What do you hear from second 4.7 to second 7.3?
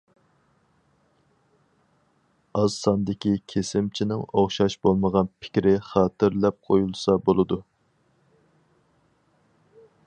بولمىغان پىكرى خاتىرىلەپ قويۇلسا